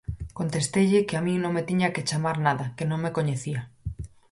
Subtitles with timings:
[0.37, 3.61] Contesteille que a min non me tiña que chamar nada que non me coñecía.